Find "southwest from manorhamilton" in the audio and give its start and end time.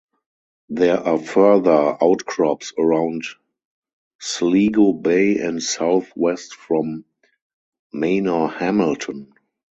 5.61-9.27